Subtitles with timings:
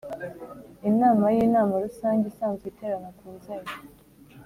[0.89, 3.71] Inama y inama rusange isanzwe iterana ku nzego